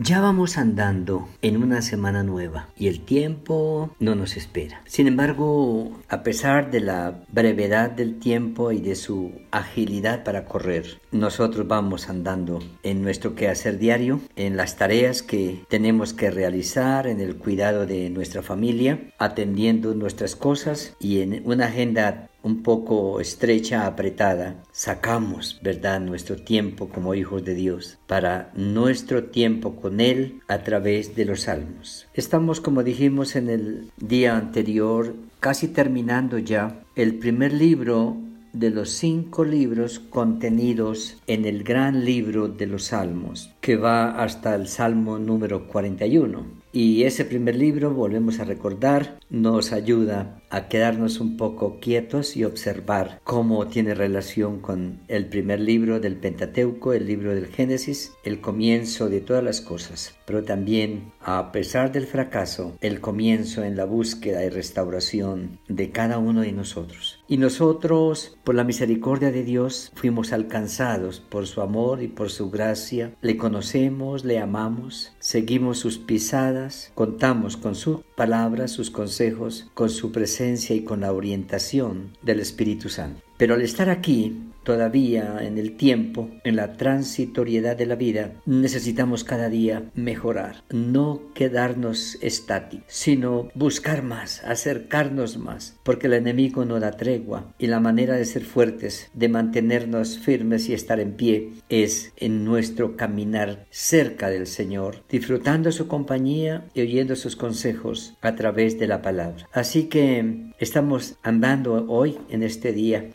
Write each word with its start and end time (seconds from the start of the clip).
Ya 0.00 0.20
vamos 0.20 0.58
andando 0.58 1.28
en 1.42 1.60
una 1.60 1.82
semana 1.82 2.22
nueva 2.22 2.68
y 2.76 2.86
el 2.86 3.00
tiempo 3.00 3.90
no 3.98 4.14
nos 4.14 4.36
espera. 4.36 4.80
Sin 4.86 5.08
embargo, 5.08 5.90
a 6.08 6.22
pesar 6.22 6.70
de 6.70 6.78
la 6.78 7.24
brevedad 7.32 7.90
del 7.90 8.20
tiempo 8.20 8.70
y 8.70 8.80
de 8.80 8.94
su 8.94 9.32
agilidad 9.50 10.22
para 10.22 10.44
correr, 10.44 11.00
nosotros 11.10 11.66
vamos 11.66 12.08
andando 12.08 12.60
en 12.84 13.02
nuestro 13.02 13.34
quehacer 13.34 13.80
diario, 13.80 14.20
en 14.36 14.56
las 14.56 14.76
tareas 14.76 15.24
que 15.24 15.64
tenemos 15.68 16.14
que 16.14 16.30
realizar, 16.30 17.08
en 17.08 17.20
el 17.20 17.34
cuidado 17.34 17.84
de 17.84 18.08
nuestra 18.08 18.42
familia, 18.42 19.00
atendiendo 19.18 19.94
nuestras 19.94 20.36
cosas 20.36 20.94
y 21.00 21.22
en 21.22 21.42
una 21.44 21.66
agenda 21.66 22.28
un 22.42 22.62
poco 22.62 23.20
estrecha, 23.20 23.86
apretada, 23.86 24.62
sacamos, 24.72 25.58
¿verdad?, 25.62 26.00
nuestro 26.00 26.36
tiempo 26.36 26.88
como 26.88 27.14
hijos 27.14 27.44
de 27.44 27.54
Dios 27.54 27.98
para 28.06 28.50
nuestro 28.54 29.24
tiempo 29.24 29.76
con 29.76 30.00
Él 30.00 30.40
a 30.48 30.58
través 30.58 31.14
de 31.16 31.24
los 31.24 31.42
salmos. 31.42 32.06
Estamos, 32.14 32.60
como 32.60 32.82
dijimos 32.82 33.36
en 33.36 33.48
el 33.48 33.90
día 33.96 34.36
anterior, 34.36 35.14
casi 35.40 35.68
terminando 35.68 36.38
ya 36.38 36.80
el 36.94 37.18
primer 37.18 37.52
libro 37.52 38.16
de 38.52 38.70
los 38.70 38.90
cinco 38.90 39.44
libros 39.44 40.00
contenidos 40.00 41.18
en 41.26 41.44
el 41.44 41.62
gran 41.62 42.04
libro 42.04 42.48
de 42.48 42.66
los 42.66 42.84
salmos, 42.84 43.54
que 43.60 43.76
va 43.76 44.22
hasta 44.22 44.54
el 44.54 44.68
salmo 44.68 45.18
número 45.18 45.68
41. 45.68 46.57
Y 46.80 47.02
ese 47.02 47.24
primer 47.24 47.56
libro, 47.56 47.92
volvemos 47.92 48.38
a 48.38 48.44
recordar, 48.44 49.18
nos 49.30 49.72
ayuda 49.72 50.40
a 50.48 50.68
quedarnos 50.68 51.18
un 51.18 51.36
poco 51.36 51.80
quietos 51.80 52.36
y 52.36 52.44
observar 52.44 53.20
cómo 53.24 53.66
tiene 53.66 53.94
relación 53.94 54.60
con 54.60 55.00
el 55.08 55.26
primer 55.26 55.58
libro 55.58 55.98
del 55.98 56.14
Pentateuco, 56.14 56.92
el 56.92 57.06
libro 57.06 57.34
del 57.34 57.48
Génesis, 57.48 58.12
el 58.22 58.40
comienzo 58.40 59.08
de 59.08 59.20
todas 59.20 59.42
las 59.42 59.60
cosas, 59.60 60.14
pero 60.24 60.44
también, 60.44 61.12
a 61.20 61.50
pesar 61.50 61.90
del 61.90 62.06
fracaso, 62.06 62.76
el 62.80 63.00
comienzo 63.00 63.64
en 63.64 63.76
la 63.76 63.84
búsqueda 63.84 64.44
y 64.44 64.48
restauración 64.48 65.58
de 65.66 65.90
cada 65.90 66.18
uno 66.18 66.42
de 66.42 66.52
nosotros. 66.52 67.24
Y 67.26 67.38
nosotros, 67.38 68.38
por 68.44 68.54
la 68.54 68.64
misericordia 68.64 69.32
de 69.32 69.42
Dios, 69.42 69.90
fuimos 69.96 70.32
alcanzados 70.32 71.18
por 71.20 71.48
su 71.48 71.60
amor 71.60 72.04
y 72.04 72.08
por 72.08 72.30
su 72.30 72.50
gracia, 72.50 73.14
le 73.20 73.36
conocemos, 73.36 74.24
le 74.24 74.38
amamos, 74.38 75.12
seguimos 75.18 75.78
sus 75.78 75.98
pisadas, 75.98 76.67
contamos 76.94 77.56
con 77.56 77.74
su 77.74 78.02
palabra, 78.16 78.68
sus 78.68 78.90
consejos, 78.90 79.70
con 79.74 79.90
su 79.90 80.12
presencia 80.12 80.74
y 80.74 80.84
con 80.84 81.00
la 81.00 81.12
orientación 81.12 82.16
del 82.22 82.40
Espíritu 82.40 82.88
Santo. 82.88 83.20
Pero 83.36 83.54
al 83.54 83.62
estar 83.62 83.88
aquí, 83.88 84.36
todavía 84.68 85.38
en 85.40 85.56
el 85.56 85.78
tiempo, 85.78 86.28
en 86.44 86.56
la 86.56 86.74
transitoriedad 86.74 87.74
de 87.74 87.86
la 87.86 87.94
vida, 87.94 88.32
necesitamos 88.44 89.24
cada 89.24 89.48
día 89.48 89.90
mejorar, 89.94 90.62
no 90.68 91.22
quedarnos 91.32 92.18
estáticos, 92.20 92.84
sino 92.86 93.48
buscar 93.54 94.02
más, 94.02 94.44
acercarnos 94.44 95.38
más, 95.38 95.78
porque 95.84 96.06
el 96.06 96.12
enemigo 96.12 96.66
no 96.66 96.80
da 96.80 96.90
tregua 96.90 97.54
y 97.58 97.68
la 97.68 97.80
manera 97.80 98.16
de 98.16 98.26
ser 98.26 98.44
fuertes, 98.44 99.10
de 99.14 99.30
mantenernos 99.30 100.18
firmes 100.18 100.68
y 100.68 100.74
estar 100.74 101.00
en 101.00 101.14
pie, 101.14 101.48
es 101.70 102.12
en 102.18 102.44
nuestro 102.44 102.94
caminar 102.94 103.64
cerca 103.70 104.28
del 104.28 104.46
Señor, 104.46 105.02
disfrutando 105.08 105.72
su 105.72 105.88
compañía 105.88 106.66
y 106.74 106.82
oyendo 106.82 107.16
sus 107.16 107.36
consejos 107.36 108.18
a 108.20 108.34
través 108.34 108.78
de 108.78 108.86
la 108.86 109.00
palabra. 109.00 109.48
Así 109.50 109.84
que 109.84 110.52
estamos 110.58 111.16
andando 111.22 111.86
hoy 111.88 112.18
en 112.30 112.42
este 112.42 112.72
día. 112.72 113.10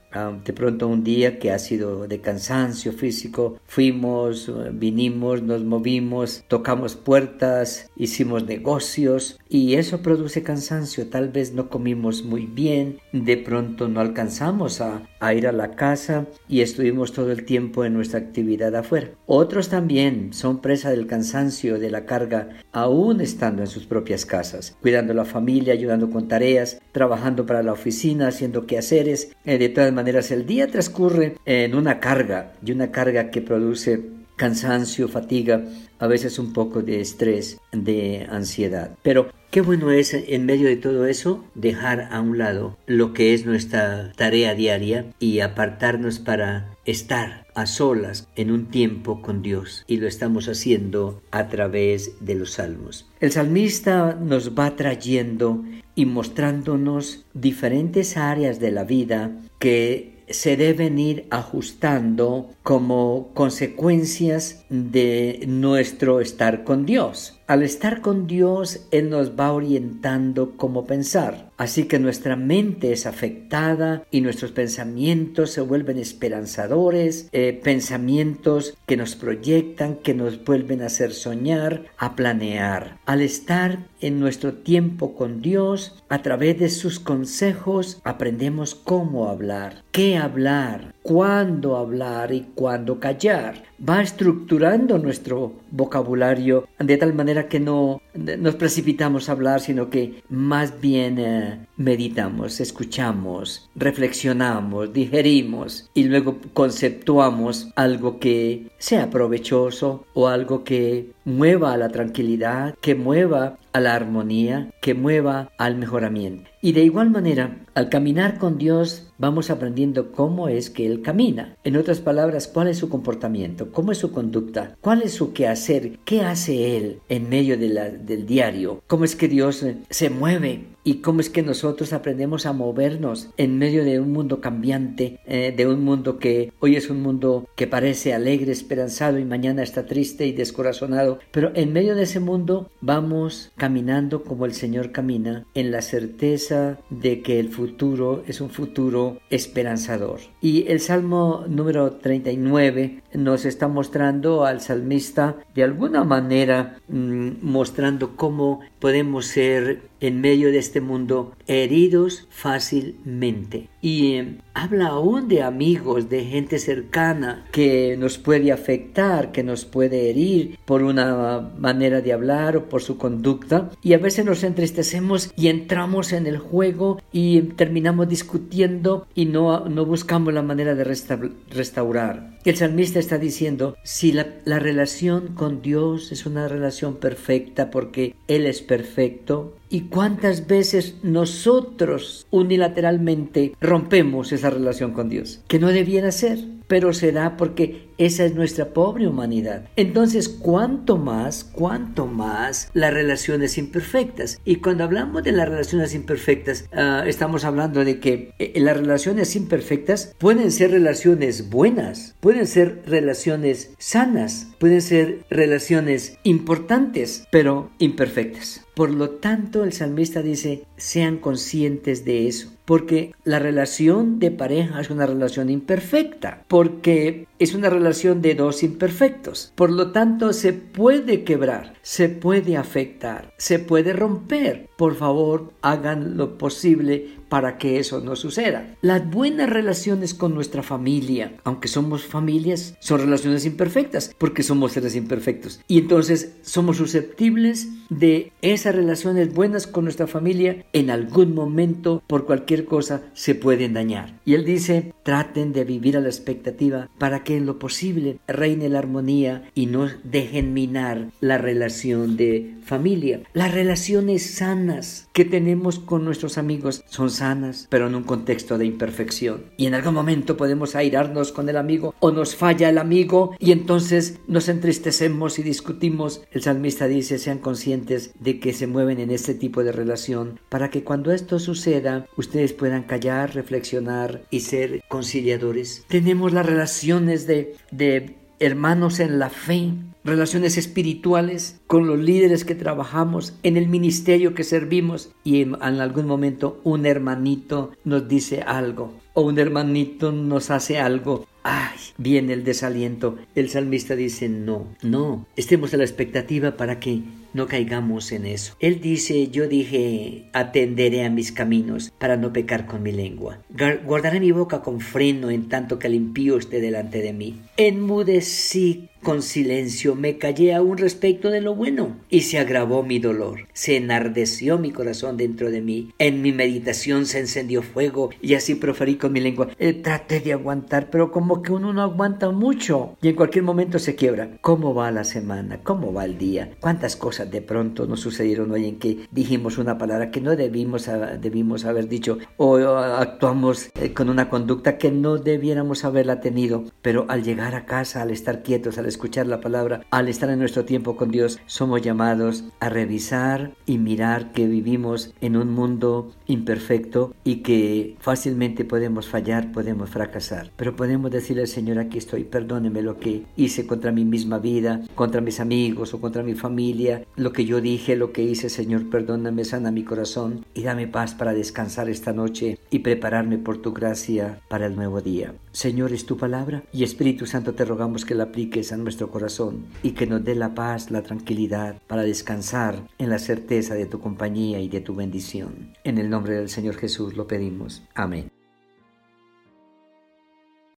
De 0.45 0.53
pronto 0.53 0.87
un 0.87 1.03
día 1.03 1.39
que 1.39 1.51
ha 1.51 1.59
sido 1.59 2.07
de 2.07 2.21
cansancio 2.21 2.93
físico, 2.93 3.59
fuimos, 3.65 4.51
vinimos, 4.73 5.41
nos 5.41 5.63
movimos, 5.63 6.43
tocamos 6.47 6.95
puertas, 6.95 7.89
hicimos 7.95 8.45
negocios 8.45 9.39
y 9.49 9.75
eso 9.75 10.01
produce 10.01 10.43
cansancio. 10.43 11.09
Tal 11.09 11.29
vez 11.29 11.53
no 11.53 11.69
comimos 11.69 12.23
muy 12.23 12.45
bien, 12.45 12.99
de 13.11 13.37
pronto 13.37 13.87
no 13.87 13.99
alcanzamos 13.99 14.81
a, 14.81 15.01
a 15.23 15.33
ir 15.33 15.47
a 15.47 15.53
la 15.53 15.71
casa 15.71 16.25
y 16.49 16.61
estuvimos 16.61 17.13
todo 17.13 17.31
el 17.31 17.45
tiempo 17.45 17.85
en 17.85 17.93
nuestra 17.93 18.19
actividad 18.19 18.75
afuera. 18.75 19.11
Otros 19.25 19.69
también 19.69 20.33
son 20.33 20.59
presa 20.59 20.91
del 20.91 21.07
cansancio, 21.07 21.79
de 21.79 21.89
la 21.89 22.05
carga, 22.05 22.49
aún 22.73 23.21
estando 23.21 23.61
en 23.61 23.67
sus 23.67 23.85
propias 23.85 24.25
casas, 24.25 24.75
cuidando 24.81 25.13
la 25.13 25.23
familia, 25.23 25.73
ayudando 25.73 26.09
con 26.09 26.27
tareas, 26.27 26.81
trabajando 26.91 27.45
para 27.45 27.63
la 27.63 27.71
oficina, 27.71 28.27
haciendo 28.27 28.67
quehaceres. 28.67 29.31
Eh, 29.45 29.57
de 29.57 29.69
todas 29.69 29.93
maneras, 29.93 30.29
el 30.31 30.45
día 30.45 30.67
transcurre 30.67 31.37
en 31.45 31.73
una 31.73 32.01
carga 32.01 32.53
y 32.65 32.73
una 32.73 32.91
carga 32.91 33.31
que 33.31 33.41
produce 33.41 34.22
cansancio, 34.43 35.07
fatiga, 35.07 35.63
a 35.99 36.07
veces 36.07 36.37
un 36.37 36.51
poco 36.51 36.81
de 36.81 36.99
estrés, 36.99 37.61
de 37.71 38.27
ansiedad. 38.29 38.97
Pero 39.01 39.31
qué 39.51 39.61
bueno 39.61 39.89
es 39.89 40.13
en 40.13 40.45
medio 40.45 40.67
de 40.67 40.75
todo 40.75 41.05
eso 41.05 41.45
dejar 41.55 42.09
a 42.11 42.19
un 42.19 42.37
lado 42.37 42.77
lo 42.85 43.13
que 43.13 43.33
es 43.33 43.45
nuestra 43.45 44.11
tarea 44.17 44.53
diaria 44.53 45.05
y 45.17 45.39
apartarnos 45.39 46.19
para 46.19 46.75
estar 46.83 47.45
a 47.55 47.65
solas 47.65 48.27
en 48.35 48.51
un 48.51 48.65
tiempo 48.65 49.21
con 49.21 49.41
Dios 49.41 49.85
y 49.87 49.95
lo 49.95 50.09
estamos 50.09 50.49
haciendo 50.49 51.21
a 51.31 51.47
través 51.47 52.11
de 52.19 52.35
los 52.35 52.51
salmos. 52.51 53.09
El 53.21 53.31
salmista 53.31 54.19
nos 54.21 54.59
va 54.59 54.75
trayendo 54.75 55.63
y 55.95 56.05
mostrándonos 56.05 57.23
diferentes 57.33 58.17
áreas 58.17 58.59
de 58.59 58.71
la 58.71 58.83
vida 58.83 59.31
que 59.59 60.12
se 60.29 60.57
deben 60.57 60.99
ir 60.99 61.25
ajustando 61.29 62.49
como 62.63 63.29
consecuencias 63.33 64.65
de 64.69 65.43
nuestro 65.47 66.21
estar 66.21 66.63
con 66.63 66.85
Dios. 66.85 67.39
Al 67.45 67.61
estar 67.61 67.99
con 67.99 68.25
Dios, 68.25 68.87
Él 68.91 69.09
nos 69.09 69.37
va 69.37 69.51
orientando 69.51 70.53
cómo 70.55 70.85
pensar. 70.85 71.51
Así 71.57 71.85
que 71.85 71.99
nuestra 71.99 72.35
mente 72.35 72.93
es 72.93 73.05
afectada 73.05 74.03
y 74.11 74.21
nuestros 74.21 74.51
pensamientos 74.51 75.51
se 75.51 75.61
vuelven 75.61 75.97
esperanzadores, 75.97 77.27
eh, 77.31 77.59
pensamientos 77.61 78.77
que 78.87 78.97
nos 78.97 79.15
proyectan, 79.15 79.95
que 79.95 80.13
nos 80.13 80.43
vuelven 80.43 80.81
a 80.81 80.85
hacer 80.85 81.13
soñar, 81.13 81.83
a 81.97 82.15
planear. 82.15 82.97
Al 83.05 83.21
estar 83.21 83.87
en 83.99 84.19
nuestro 84.19 84.53
tiempo 84.53 85.15
con 85.15 85.41
Dios, 85.41 86.01
a 86.09 86.21
través 86.21 86.59
de 86.59 86.69
sus 86.69 86.99
consejos, 86.99 87.99
aprendemos 88.03 88.75
cómo 88.75 89.29
hablar, 89.29 89.83
qué 89.91 90.17
hablar, 90.17 90.93
cuándo 91.01 91.77
hablar 91.77 92.33
y 92.33 92.41
cuándo 92.55 92.99
callar. 92.99 93.63
Va 93.87 94.01
estructurando 94.01 94.97
nuestro 94.97 95.53
vocabulario 95.71 96.67
de 96.79 96.97
tal 96.97 97.13
manera 97.13 97.32
que 97.47 97.59
no 97.59 98.01
nos 98.13 98.55
precipitamos 98.55 99.27
a 99.27 99.33
hablar, 99.33 99.59
sino 99.59 99.89
que 99.89 100.23
más 100.29 100.79
bien 100.79 101.17
eh, 101.19 101.67
meditamos, 101.77 102.59
escuchamos, 102.59 103.69
reflexionamos, 103.75 104.93
digerimos 104.93 105.89
y 105.93 106.03
luego 106.05 106.37
conceptuamos 106.53 107.69
algo 107.75 108.19
que 108.19 108.67
sea 108.77 109.09
provechoso 109.09 110.05
o 110.13 110.27
algo 110.27 110.63
que 110.63 111.11
mueva 111.25 111.73
a 111.73 111.77
la 111.77 111.89
tranquilidad, 111.89 112.75
que 112.81 112.95
mueva 112.95 113.57
a 113.73 113.79
la 113.79 113.95
armonía, 113.95 114.69
que 114.81 114.93
mueva 114.93 115.51
al 115.57 115.75
mejoramiento. 115.75 116.52
Y 116.65 116.71
de 116.71 116.85
igual 116.85 117.09
manera, 117.09 117.57
al 117.73 117.89
caminar 117.89 118.37
con 118.37 118.57
Dios 118.57 119.11
vamos 119.17 119.49
aprendiendo 119.49 120.13
cómo 120.13 120.47
es 120.47 120.69
que 120.69 120.85
Él 120.85 121.01
camina. 121.01 121.57
En 121.65 121.75
otras 121.75 121.99
palabras, 121.99 122.47
cuál 122.47 122.69
es 122.69 122.77
su 122.77 122.87
comportamiento, 122.87 123.69
cómo 123.73 123.91
es 123.91 123.97
su 123.97 124.13
conducta, 124.13 124.77
cuál 124.79 125.01
es 125.01 125.11
su 125.11 125.33
quehacer, 125.33 125.99
qué 126.05 126.21
hace 126.21 126.77
Él 126.77 126.99
en 127.09 127.27
medio 127.27 127.57
del 127.57 128.25
diario, 128.25 128.81
cómo 128.87 129.03
es 129.03 129.17
que 129.17 129.27
Dios 129.27 129.65
se 129.89 130.09
mueve 130.09 130.67
y 130.85 130.95
cómo 130.95 131.21
es 131.21 131.29
que 131.29 131.43
nosotros 131.43 131.93
aprendemos 131.93 132.45
a 132.45 132.53
movernos 132.53 133.29
en 133.37 133.57
medio 133.57 133.85
de 133.85 133.99
un 133.99 134.11
mundo 134.11 134.41
cambiante, 134.41 135.19
eh, 135.25 135.53
de 135.55 135.67
un 135.67 135.83
mundo 135.83 136.19
que 136.19 136.51
hoy 136.59 136.75
es 136.75 136.89
un 136.89 137.01
mundo 137.01 137.47
que 137.55 137.67
parece 137.67 138.13
alegre, 138.13 138.51
esperanzado 138.51 139.17
y 139.17 139.23
mañana 139.23 139.63
está 139.63 139.85
triste 139.85 140.27
y 140.27 140.33
descorazonado, 140.33 141.19
pero 141.31 141.51
en 141.55 141.71
medio 141.71 141.95
de 141.95 142.03
ese 142.03 142.19
mundo 142.19 142.69
vamos 142.81 143.51
caminando 143.55 144.23
como 144.23 144.45
el 144.45 144.53
Señor 144.53 144.91
camina, 144.91 145.45
en 145.53 145.71
la 145.71 145.81
certeza 145.81 146.52
de 146.89 147.21
que 147.21 147.39
el 147.39 147.49
futuro 147.49 148.23
es 148.27 148.41
un 148.41 148.49
futuro 148.49 149.19
esperanzador. 149.29 150.19
Y 150.41 150.65
el 150.67 150.79
Salmo 150.79 151.45
número 151.47 151.93
39 151.93 153.01
nos 153.13 153.45
está 153.45 153.67
mostrando 153.67 154.45
al 154.45 154.61
salmista 154.61 155.35
de 155.55 155.63
alguna 155.63 156.03
manera 156.03 156.77
mm, 156.87 157.31
mostrando 157.41 158.15
cómo 158.15 158.61
podemos 158.79 159.27
ser 159.27 159.81
en 160.03 160.19
medio 160.19 160.51
de 160.51 160.57
este 160.57 160.81
mundo 160.81 161.33
heridos 161.47 162.27
fácilmente. 162.29 163.69
Y 163.81 164.15
eh, 164.15 164.37
habla 164.53 164.87
aún 164.87 165.29
de 165.29 165.41
amigos, 165.41 166.09
de 166.09 166.25
gente 166.25 166.59
cercana 166.59 167.45
que 167.51 167.95
nos 167.97 168.17
puede 168.17 168.51
afectar, 168.51 169.31
que 169.31 169.43
nos 169.43 169.63
puede 169.63 170.09
herir 170.09 170.59
por 170.65 170.83
una 170.83 171.51
manera 171.57 172.01
de 172.01 172.13
hablar 172.13 172.57
o 172.57 172.69
por 172.69 172.81
su 172.81 172.97
conducta. 172.97 173.71
Y 173.81 173.93
a 173.93 173.97
veces 173.97 174.25
nos 174.25 174.43
entristecemos 174.43 175.31
y 175.37 175.47
entramos 175.47 176.11
en 176.11 176.27
el 176.27 176.37
juego 176.37 177.01
y 177.11 177.41
terminamos 177.41 178.09
discutiendo 178.09 179.07
y 179.15 179.25
no, 179.25 179.69
no 179.69 179.85
buscamos 179.85 180.33
la 180.33 180.41
manera 180.41 180.75
de 180.75 180.83
restaurar. 180.83 182.33
El 182.43 182.57
salmista 182.57 182.99
está 182.99 183.17
diciendo, 183.17 183.77
si 183.83 184.11
la, 184.11 184.27
la 184.43 184.59
relación 184.59 185.29
con 185.29 185.61
Dios 185.61 186.11
es 186.11 186.25
una 186.25 186.49
relación 186.49 186.97
perfecta 186.97 187.71
porque 187.71 188.15
Él 188.27 188.45
es 188.45 188.61
perfecto, 188.61 189.55
¿Y 189.73 189.87
cuántas 189.89 190.45
veces 190.45 190.97
nosotros 191.01 192.27
unilateralmente 192.29 193.55
rompemos 193.59 194.31
esa 194.31 194.51
relación 194.51 194.93
con 194.93 195.09
Dios? 195.09 195.41
Que 195.47 195.57
no 195.57 195.69
debiera 195.69 196.11
ser, 196.11 196.37
pero 196.67 196.93
se 196.93 197.11
da 197.11 197.37
porque 197.37 197.89
esa 197.97 198.25
es 198.25 198.35
nuestra 198.35 198.69
pobre 198.69 199.07
humanidad. 199.07 199.65
Entonces, 199.75 200.29
¿cuánto 200.29 200.97
más, 200.97 201.43
cuánto 201.43 202.07
más 202.07 202.69
las 202.73 202.93
relaciones 202.93 203.57
imperfectas? 203.57 204.39
Y 204.45 204.57
cuando 204.57 204.83
hablamos 204.83 205.23
de 205.23 205.31
las 205.31 205.49
relaciones 205.49 205.93
imperfectas, 205.93 206.69
uh, 206.73 207.05
estamos 207.07 207.45
hablando 207.45 207.85
de 207.85 207.99
que 207.99 208.33
eh, 208.39 208.53
las 208.59 208.77
relaciones 208.77 209.35
imperfectas 209.35 210.15
pueden 210.17 210.51
ser 210.51 210.71
relaciones 210.71 211.49
buenas, 211.49 212.15
pueden 212.19 212.47
ser 212.47 212.83
relaciones 212.85 213.73
sanas, 213.77 214.47
pueden 214.63 214.81
ser 214.81 215.25
relaciones 215.29 216.17
importantes, 216.23 217.27
pero 217.29 217.69
imperfectas. 217.79 218.63
Por 218.75 218.91
lo 218.91 219.09
tanto, 219.09 219.65
el 219.65 219.73
salmista 219.73 220.21
dice, 220.21 220.63
sean 220.77 221.17
conscientes 221.17 222.05
de 222.05 222.29
eso, 222.29 222.49
porque 222.63 223.13
la 223.25 223.39
relación 223.39 224.19
de 224.19 224.31
pareja 224.31 224.79
es 224.79 224.89
una 224.89 225.05
relación 225.05 225.49
imperfecta, 225.49 226.45
porque 226.47 227.27
es 227.39 227.53
una 227.53 227.69
relación 227.69 228.21
de 228.21 228.35
dos 228.35 228.63
imperfectos. 228.63 229.51
Por 229.53 229.69
lo 229.69 229.91
tanto, 229.91 230.31
se 230.31 230.53
puede 230.53 231.25
quebrar, 231.25 231.73
se 231.81 232.07
puede 232.07 232.55
afectar, 232.55 233.33
se 233.37 233.59
puede 233.59 233.91
romper. 233.91 234.69
Por 234.77 234.95
favor, 234.95 235.51
hagan 235.61 236.15
lo 236.15 236.37
posible 236.37 237.09
para 237.33 237.57
que 237.57 237.79
eso 237.79 237.99
no 237.99 238.15
suceda. 238.15 238.75
Las 238.83 239.09
buenas 239.09 239.49
relaciones 239.49 240.13
con 240.13 240.35
nuestra 240.35 240.61
familia, 240.61 241.33
aunque 241.43 241.67
somos 241.67 242.05
familias, 242.05 242.75
son 242.79 242.99
relaciones 242.99 243.43
imperfectas, 243.47 244.13
porque 244.19 244.43
somos 244.43 244.73
seres 244.73 244.95
imperfectos. 244.95 245.59
Y 245.67 245.79
entonces 245.79 246.33
somos 246.43 246.77
susceptibles 246.77 247.69
de 247.89 248.31
esas 248.43 248.75
relaciones 248.75 249.33
buenas 249.33 249.65
con 249.65 249.85
nuestra 249.85 250.05
familia, 250.05 250.63
en 250.73 250.91
algún 250.91 251.33
momento, 251.33 252.03
por 252.05 252.27
cualquier 252.27 252.65
cosa, 252.65 253.01
se 253.13 253.33
pueden 253.33 253.73
dañar. 253.73 254.19
Y 254.25 254.35
él 254.35 254.45
dice, 254.45 254.93
traten 255.03 255.53
de 255.53 255.63
vivir 255.63 255.97
a 255.97 256.01
la 256.01 256.09
expectativa 256.09 256.89
para 256.97 257.23
que 257.23 257.37
en 257.37 257.45
lo 257.45 257.59
posible 257.59 258.17
reine 258.27 258.69
la 258.69 258.79
armonía 258.79 259.49
y 259.53 259.67
no 259.67 259.87
dejen 260.03 260.53
minar 260.53 261.09
la 261.19 261.37
relación 261.37 262.17
de 262.17 262.55
familia. 262.63 263.21
Las 263.33 263.53
relaciones 263.53 264.35
sanas 264.35 265.07
que 265.13 265.25
tenemos 265.25 265.79
con 265.79 266.05
nuestros 266.05 266.37
amigos 266.37 266.83
son 266.87 267.09
sanas, 267.11 267.67
pero 267.69 267.87
en 267.87 267.95
un 267.95 268.03
contexto 268.03 268.57
de 268.57 268.65
imperfección. 268.65 269.45
Y 269.57 269.65
en 269.65 269.75
algún 269.75 269.93
momento 269.93 270.37
podemos 270.37 270.75
airarnos 270.75 271.31
con 271.31 271.49
el 271.49 271.57
amigo 271.57 271.93
o 271.99 272.11
nos 272.11 272.35
falla 272.35 272.69
el 272.69 272.77
amigo 272.77 273.35
y 273.39 273.51
entonces 273.51 274.19
nos 274.27 274.49
entristecemos 274.49 275.39
y 275.39 275.43
discutimos. 275.43 276.23
El 276.31 276.41
salmista 276.41 276.87
dice, 276.87 277.19
sean 277.19 277.39
conscientes 277.39 278.11
de 278.19 278.39
que 278.39 278.53
se 278.53 278.67
mueven 278.67 278.99
en 278.99 279.11
este 279.11 279.33
tipo 279.33 279.63
de 279.63 279.71
relación 279.71 280.39
para 280.49 280.69
que 280.69 280.83
cuando 280.83 281.11
esto 281.11 281.39
suceda 281.39 282.07
ustedes 282.17 282.53
puedan 282.53 282.83
callar, 282.83 283.35
reflexionar 283.35 284.23
y 284.29 284.41
ser 284.41 284.81
conciliadores. 284.93 285.85
Tenemos 285.87 286.33
las 286.33 286.45
relaciones 286.45 287.25
de, 287.25 287.55
de 287.71 288.15
hermanos 288.37 288.99
en 288.99 289.17
la 289.17 289.31
fe, 289.31 289.71
relaciones 290.03 290.57
espirituales 290.57 291.59
con 291.67 291.87
los 291.87 291.99
líderes 291.99 292.45
que 292.45 292.55
trabajamos, 292.55 293.37
en 293.43 293.57
el 293.57 293.67
ministerio 293.67 294.33
que 294.33 294.43
servimos 294.43 295.11
y 295.23 295.41
en, 295.41 295.55
algún 295.61 296.07
momento 296.07 296.59
un 296.63 296.85
hermanito 296.85 297.71
nos 297.83 298.07
dice 298.07 298.41
algo 298.41 298.93
o 299.13 299.21
un 299.21 299.39
hermanito 299.39 300.11
nos 300.11 300.49
hace 300.51 300.79
algo. 300.79 301.27
¡Ay! 301.43 301.77
Viene 301.97 302.33
el 302.33 302.43
desaliento. 302.43 303.17
El 303.35 303.49
salmista 303.49 303.95
dice, 303.95 304.29
no, 304.29 304.67
no, 304.81 305.27
estemos 305.35 305.73
a 305.73 305.77
la 305.77 305.83
expectativa 305.83 306.57
para 306.57 306.79
que 306.79 307.03
no 307.33 307.47
caigamos 307.47 308.11
en 308.11 308.25
eso. 308.25 308.55
Él 308.59 308.79
dice, 308.79 309.27
yo 309.27 309.47
dije, 309.47 310.29
atenderé 310.33 311.03
a 311.03 311.09
mis 311.09 311.31
caminos 311.31 311.91
para 311.97 312.15
no 312.17 312.31
pecar 312.31 312.65
con 312.65 312.81
mi 312.81 312.91
lengua. 312.91 313.39
Guardaré 313.85 314.19
mi 314.19 314.31
boca 314.31 314.61
con 314.61 314.79
freno 314.79 315.29
en 315.29 315.49
tanto 315.49 315.79
que 315.79 315.87
el 315.87 315.95
impío 315.95 316.37
esté 316.37 316.61
delante 316.61 317.01
de 317.01 317.13
mí. 317.13 317.41
Enmudecí 317.57 318.89
con 319.03 319.21
silencio 319.21 319.95
me 319.95 320.17
callé 320.17 320.53
aún 320.55 320.77
respecto 320.77 321.29
de 321.29 321.41
lo 321.41 321.53
bueno 321.55 321.97
y 322.09 322.21
se 322.21 322.39
agravó 322.39 322.83
mi 322.83 322.99
dolor. 322.99 323.47
Se 323.53 323.75
enardeció 323.75 324.57
mi 324.57 324.71
corazón 324.71 325.17
dentro 325.17 325.51
de 325.51 325.61
mí. 325.61 325.93
En 325.99 326.21
mi 326.21 326.31
meditación 326.31 327.05
se 327.05 327.19
encendió 327.19 327.61
fuego 327.61 328.09
y 328.21 328.33
así 328.33 328.55
proferí 328.55 328.95
con 328.95 329.11
mi 329.11 329.19
lengua. 329.19 329.49
Eh, 329.59 329.73
traté 329.73 330.21
de 330.21 330.33
aguantar, 330.33 330.89
pero 330.89 331.11
como 331.11 331.41
que 331.41 331.51
uno 331.51 331.73
no 331.73 331.81
aguanta 331.81 332.31
mucho 332.31 332.95
y 333.01 333.09
en 333.09 333.15
cualquier 333.15 333.43
momento 333.43 333.77
se 333.77 333.95
quiebra. 333.95 334.37
¿Cómo 334.41 334.73
va 334.73 334.89
la 334.91 335.03
semana? 335.03 335.59
¿Cómo 335.63 335.93
va 335.93 336.05
el 336.05 336.17
día? 336.17 336.51
¿Cuántas 336.59 336.95
cosas 336.95 337.29
de 337.29 337.41
pronto 337.41 337.85
nos 337.85 337.99
sucedieron 337.99 338.51
hoy 338.51 338.67
en 338.67 338.79
que 338.79 339.07
dijimos 339.11 339.57
una 339.57 339.77
palabra 339.77 340.11
que 340.11 340.21
no 340.21 340.35
debimos, 340.35 340.89
debimos 341.19 341.65
haber 341.65 341.89
dicho 341.89 342.17
o 342.37 342.57
actuamos 342.57 343.69
eh, 343.79 343.93
con 343.93 344.09
una 344.09 344.29
conducta 344.29 344.77
que 344.77 344.91
no 344.91 345.17
debiéramos 345.17 345.83
haberla 345.83 346.21
tenido? 346.21 346.63
Pero 346.81 347.05
al 347.09 347.23
llegar 347.23 347.55
a 347.55 347.65
casa, 347.65 348.01
al 348.01 348.11
estar 348.11 348.43
quietos, 348.43 348.77
al 348.77 348.85
escuchar 348.93 349.27
la 349.27 349.41
palabra, 349.41 349.81
al 349.91 350.07
estar 350.07 350.29
en 350.29 350.39
nuestro 350.39 350.65
tiempo 350.65 350.95
con 350.95 351.11
Dios, 351.11 351.39
somos 351.45 351.81
llamados 351.81 352.45
a 352.59 352.69
revisar 352.69 353.51
y 353.65 353.77
mirar 353.77 354.31
que 354.31 354.47
vivimos 354.47 355.13
en 355.21 355.35
un 355.35 355.51
mundo 355.51 356.11
imperfecto 356.27 357.13
y 357.23 357.37
que 357.37 357.97
fácilmente 357.99 358.65
podemos 358.65 359.07
fallar, 359.07 359.51
podemos 359.51 359.89
fracasar. 359.89 360.51
Pero 360.55 360.75
podemos 360.75 361.11
decirle 361.11 361.43
al 361.43 361.47
Señor, 361.47 361.79
aquí 361.79 361.97
estoy, 361.97 362.23
perdóneme 362.23 362.81
lo 362.81 362.99
que 362.99 363.23
hice 363.35 363.67
contra 363.67 363.91
mi 363.91 364.05
misma 364.05 364.39
vida, 364.39 364.81
contra 364.95 365.21
mis 365.21 365.39
amigos 365.39 365.93
o 365.93 366.01
contra 366.01 366.23
mi 366.23 366.35
familia, 366.35 367.03
lo 367.15 367.33
que 367.33 367.45
yo 367.45 367.61
dije, 367.61 367.95
lo 367.95 368.11
que 368.13 368.23
hice, 368.23 368.49
Señor, 368.49 368.89
perdóname, 368.89 369.43
sana 369.43 369.71
mi 369.71 369.83
corazón 369.83 370.45
y 370.53 370.63
dame 370.63 370.87
paz 370.87 371.15
para 371.15 371.33
descansar 371.33 371.89
esta 371.89 372.13
noche 372.13 372.59
y 372.69 372.79
prepararme 372.79 373.37
por 373.37 373.61
tu 373.61 373.73
gracia 373.73 374.39
para 374.47 374.67
el 374.67 374.75
nuevo 374.75 375.01
día. 375.01 375.33
Señor, 375.53 375.93
es 375.93 376.07
tu 376.07 376.17
palabra 376.17 376.63
y 376.73 376.83
Espíritu 376.83 377.27
Santo 377.27 377.53
te 377.53 377.63
rogamos 377.63 378.05
que 378.05 378.15
la 378.15 378.23
apliques 378.25 378.73
a 378.73 378.77
nuestro 378.77 379.11
corazón 379.11 379.67
y 379.83 379.91
que 379.91 380.07
nos 380.07 380.23
dé 380.23 380.33
la 380.33 380.55
paz, 380.55 380.89
la 380.89 381.03
tranquilidad 381.03 381.79
para 381.87 382.01
descansar 382.01 382.89
en 382.97 383.11
la 383.11 383.19
certeza 383.19 383.75
de 383.75 383.85
tu 383.85 383.99
compañía 383.99 384.59
y 384.59 384.67
de 384.67 384.81
tu 384.81 384.95
bendición. 384.95 385.75
En 385.83 385.99
el 385.99 386.09
nombre 386.09 386.33
del 386.33 386.49
Señor 386.49 386.75
Jesús 386.75 387.15
lo 387.15 387.27
pedimos. 387.27 387.83
Amén. 387.93 388.32